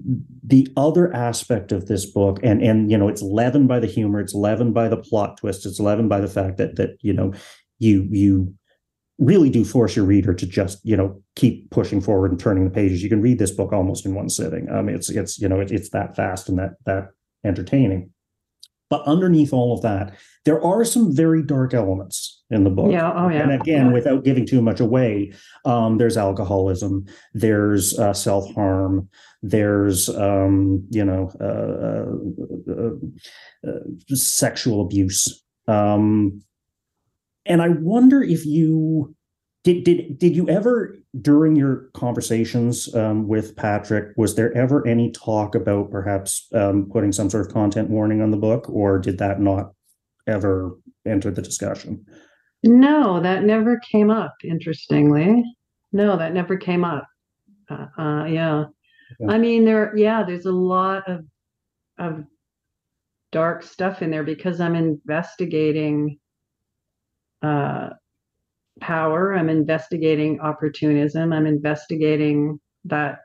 [0.44, 4.20] the other aspect of this book, and and you know, it's leavened by the humor,
[4.20, 7.32] it's leavened by the plot twist, it's leavened by the fact that that you know,
[7.78, 8.54] you you
[9.18, 12.70] really do force your reader to just you know keep pushing forward and turning the
[12.70, 13.02] pages.
[13.02, 14.70] You can read this book almost in one sitting.
[14.70, 17.10] I mean, it's it's you know it, it's that fast and that that
[17.44, 18.10] entertaining.
[18.90, 22.90] But underneath all of that, there are some very dark elements in the book.
[22.90, 23.12] Yeah.
[23.14, 23.42] Oh, yeah.
[23.42, 23.92] And again, yeah.
[23.92, 25.34] without giving too much away,
[25.66, 27.04] um, there's alcoholism,
[27.34, 29.08] there's uh, self harm,
[29.42, 35.42] there's um, you know uh, uh, uh, sexual abuse.
[35.66, 36.40] Um,
[37.48, 39.14] and I wonder if you
[39.64, 45.10] did did did you ever during your conversations um, with Patrick was there ever any
[45.10, 49.18] talk about perhaps um, putting some sort of content warning on the book, or did
[49.18, 49.72] that not
[50.26, 52.04] ever enter the discussion?
[52.62, 54.34] No, that never came up.
[54.44, 55.42] Interestingly,
[55.92, 57.06] no, that never came up.
[57.70, 58.64] Uh, uh, yeah,
[59.20, 59.34] okay.
[59.34, 59.96] I mean there.
[59.96, 61.24] Yeah, there's a lot of
[61.98, 62.24] of
[63.32, 66.18] dark stuff in there because I'm investigating
[67.42, 67.90] uh,
[68.80, 69.34] power.
[69.34, 71.32] I'm investigating opportunism.
[71.32, 73.20] I'm investigating that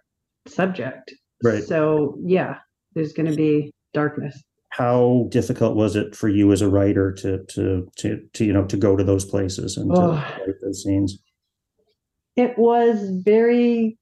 [0.48, 1.14] subject.
[1.44, 1.64] Right.
[1.64, 2.58] So yeah,
[2.94, 4.42] there's going to be darkness.
[4.70, 8.66] How difficult was it for you as a writer to to to to you know
[8.66, 9.96] to go to those places and oh.
[9.96, 11.20] to write those scenes?
[12.36, 14.00] It was very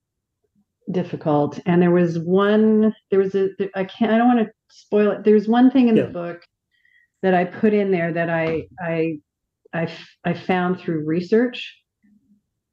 [0.89, 2.95] difficult, and there was one.
[3.09, 3.49] There was a.
[3.75, 4.13] I can't.
[4.13, 5.23] I don't want to spoil it.
[5.25, 6.03] There's one thing in yeah.
[6.03, 6.41] the book
[7.21, 9.19] that I put in there that I I
[9.73, 9.91] I,
[10.23, 11.77] I found through research.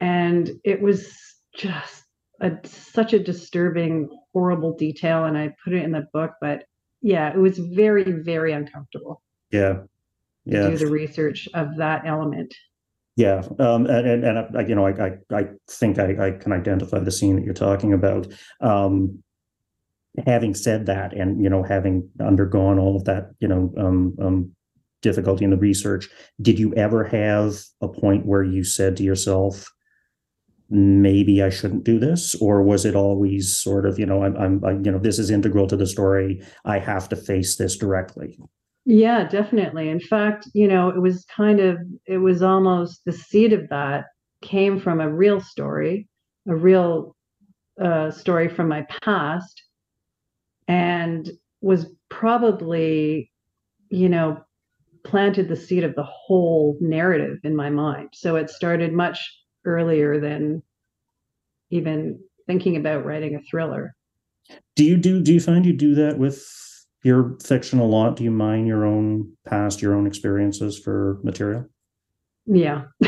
[0.00, 1.12] And it was
[1.54, 2.04] just
[2.40, 5.24] a, such a disturbing, horrible detail.
[5.24, 6.64] And I put it in the book, but
[7.02, 9.22] yeah, it was very, very uncomfortable.
[9.50, 9.80] Yeah.
[10.44, 10.62] Yeah.
[10.62, 12.54] To do the research of that element.
[13.18, 16.52] Yeah, um, and and, and I, you know, I I, I think I, I, can
[16.52, 18.28] identify the scene that you're talking about.
[18.60, 19.24] Um,
[20.24, 24.52] having said that, and you know, having undergone all of that, you know, um, um
[25.02, 26.08] difficulty in the research.
[26.40, 29.70] Did you ever have a point where you said to yourself
[30.70, 34.62] maybe i shouldn't do this or was it always sort of you know i'm, I'm
[34.62, 36.42] I, you know this is integral to the story.
[36.66, 38.38] I have to face this directly
[38.84, 39.88] yeah definitely.
[39.88, 44.04] In fact you know it was kind of it was almost the seed of that
[44.42, 46.08] came from a real story,
[46.48, 47.16] a real
[47.82, 49.62] uh, story from my past,
[50.66, 51.30] and
[51.60, 53.30] was probably,
[53.90, 54.38] you know,
[55.08, 58.10] planted the seed of the whole narrative in my mind.
[58.12, 59.18] So it started much
[59.64, 60.62] earlier than
[61.70, 63.94] even thinking about writing a thriller.
[64.76, 66.44] Do you do do you find you do that with
[67.02, 68.16] your fiction a lot?
[68.16, 71.66] Do you mine your own past, your own experiences for material?
[72.46, 72.84] Yeah.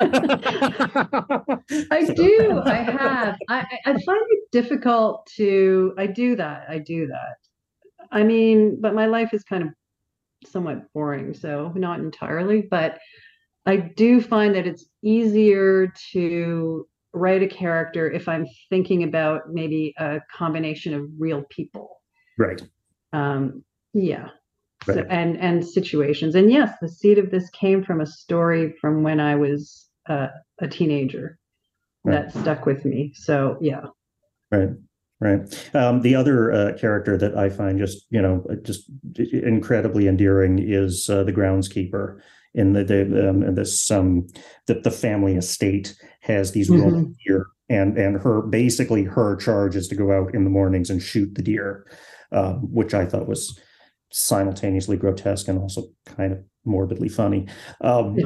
[2.16, 2.62] do.
[2.64, 3.36] I have.
[3.48, 5.92] I, I find it difficult to.
[5.98, 6.64] I do that.
[6.68, 7.36] I do that.
[8.10, 9.68] I mean, but my life is kind of
[10.46, 12.62] somewhat boring, so not entirely.
[12.62, 12.98] But
[13.66, 19.94] I do find that it's easier to write a character if I'm thinking about maybe
[19.98, 22.00] a combination of real people.
[22.38, 22.62] Right.
[23.12, 24.28] Um, yeah.
[24.86, 24.98] Right.
[24.98, 26.34] So, and and situations.
[26.34, 30.28] And yes, the seed of this came from a story from when I was uh,
[30.58, 31.38] a teenager
[32.04, 32.32] right.
[32.32, 33.12] that stuck with me.
[33.14, 33.86] So yeah.
[34.50, 34.70] Right.
[35.22, 35.74] Right.
[35.74, 41.10] Um, the other uh, character that I find just you know just incredibly endearing is
[41.10, 42.20] uh, the groundskeeper
[42.54, 44.26] in the, the um, this um
[44.66, 47.12] the, the family estate has these mm-hmm.
[47.26, 51.02] deer and and her basically her charge is to go out in the mornings and
[51.02, 51.86] shoot the deer,
[52.32, 53.58] um, which I thought was
[54.12, 57.46] simultaneously grotesque and also kind of morbidly funny.
[57.80, 58.18] Um,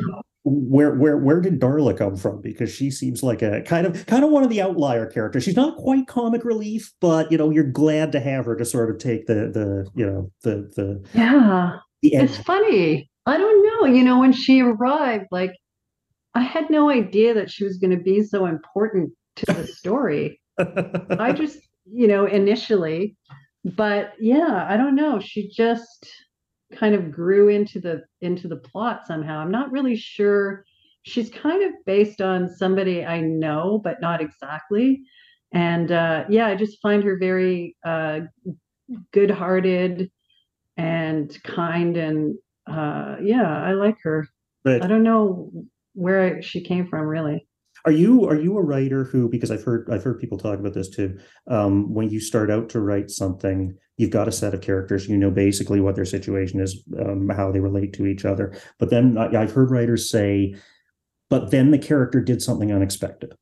[0.44, 2.42] where where where did Darla come from?
[2.42, 5.42] Because she seems like a kind of kind of one of the outlier characters.
[5.42, 8.90] She's not quite comic relief, but you know you're glad to have her to sort
[8.90, 11.78] of take the the you know the the yeah.
[12.02, 13.08] The it's funny.
[13.24, 13.86] I don't know.
[13.86, 15.54] You know when she arrived, like
[16.34, 20.40] I had no idea that she was going to be so important to the story.
[20.58, 21.58] I just
[21.90, 23.16] you know initially,
[23.64, 25.20] but yeah, I don't know.
[25.20, 26.06] She just
[26.72, 29.38] kind of grew into the into the plot somehow.
[29.38, 30.64] I'm not really sure.
[31.02, 35.02] She's kind of based on somebody I know, but not exactly.
[35.52, 38.20] And uh, yeah, I just find her very uh,
[39.12, 40.10] good-hearted
[40.76, 42.36] and kind, and
[42.66, 44.26] uh, yeah, I like her.
[44.64, 45.52] But I don't know
[45.92, 47.46] where she came from, really.
[47.86, 50.72] Are you are you a writer who because I've heard I've heard people talk about
[50.72, 51.18] this too.
[51.48, 55.06] Um, when you start out to write something, you've got a set of characters.
[55.06, 58.58] You know basically what their situation is, um, how they relate to each other.
[58.78, 60.54] But then I, I've heard writers say,
[61.28, 63.34] "But then the character did something unexpected."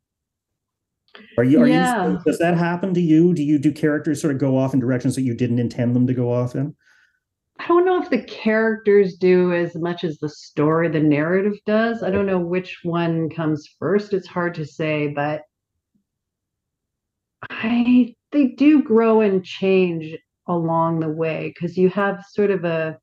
[1.39, 1.61] Are you?
[1.61, 2.09] Are yeah.
[2.09, 2.19] you?
[2.25, 3.35] Does that happen to you?
[3.35, 6.07] Do you do characters sort of go off in directions that you didn't intend them
[6.09, 6.75] to go off in?
[7.63, 12.03] I don't know if the characters do as much as the story, the narrative does.
[12.03, 14.13] I don't know which one comes first.
[14.13, 15.43] It's hard to say, but
[17.51, 20.17] I they do grow and change
[20.49, 22.99] along the way because you have sort of a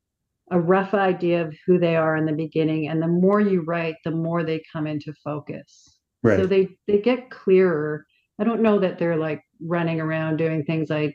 [0.52, 3.96] a rough idea of who they are in the beginning and the more you write
[4.04, 6.40] the more they come into focus right.
[6.40, 8.04] so they they get clearer
[8.40, 11.14] i don't know that they're like running around doing things i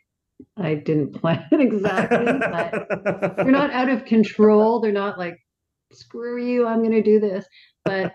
[0.56, 4.80] I didn't plan exactly, but they're not out of control.
[4.80, 5.36] They're not like,
[5.92, 7.46] screw you, I'm going to do this.
[7.84, 8.14] But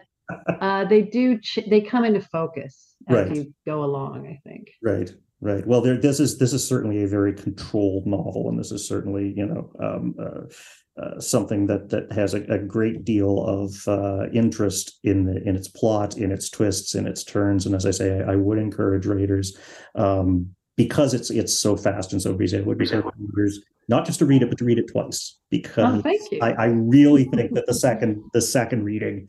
[0.61, 3.35] uh, they do, ch- they come into focus as right.
[3.35, 4.69] you go along, I think.
[4.81, 5.11] Right.
[5.41, 5.65] Right.
[5.65, 9.33] Well, there, this is this is certainly a very controlled novel, and this is certainly
[9.37, 14.29] you know um, uh, uh, something that that has a, a great deal of uh,
[14.33, 17.65] interest in the, in its plot, in its twists, in its turns.
[17.65, 19.57] And as I say, I, I would encourage readers
[19.95, 22.89] um, because it's it's so fast and so busy, I would be
[23.35, 23.59] readers
[23.89, 27.25] not just to read it, but to read it twice because oh, I, I, really
[27.25, 29.27] think that the second the second reading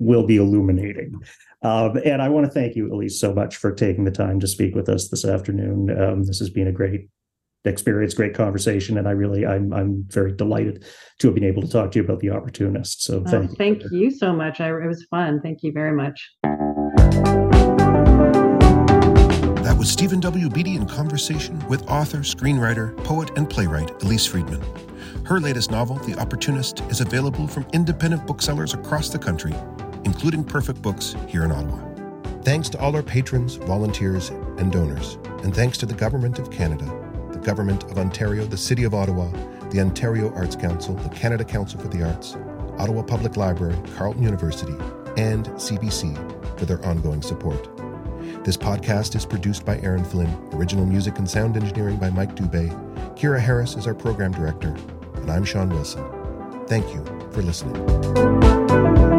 [0.00, 1.14] will be illuminating.
[1.62, 4.48] Um, and I want to thank you, Elyse, so much for taking the time to
[4.48, 5.96] speak with us this afternoon.
[6.02, 7.10] Um, this has been a great
[7.64, 10.84] experience, great conversation, and I really I'm I'm very delighted
[11.20, 13.04] to have been able to talk to you about the opportunist.
[13.04, 14.00] So oh, thank, thank you.
[14.00, 14.60] you so much.
[14.60, 15.40] I, it was fun.
[15.42, 17.45] Thank you very much.
[19.86, 20.48] Was Steven W.
[20.48, 24.60] Beattie in conversation with author, screenwriter, poet, and playwright Elyse Friedman.
[25.24, 29.54] Her latest novel, The Opportunist, is available from independent booksellers across the country,
[30.04, 31.78] including Perfect Books here in Ottawa.
[32.42, 35.18] Thanks to all our patrons, volunteers, and donors.
[35.44, 36.86] And thanks to the Government of Canada,
[37.30, 39.30] the Government of Ontario, the City of Ottawa,
[39.70, 42.34] the Ontario Arts Council, the Canada Council for the Arts,
[42.78, 44.74] Ottawa Public Library, Carleton University,
[45.16, 47.75] and CBC for their ongoing support.
[48.46, 52.70] This podcast is produced by Aaron Flynn, original music and sound engineering by Mike Dubé.
[53.16, 54.72] Kira Harris is our program director,
[55.16, 56.04] and I'm Sean Wilson.
[56.68, 59.15] Thank you for listening.